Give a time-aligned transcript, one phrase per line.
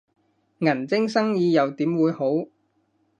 [0.57, 2.25] 銀晶生意又點會好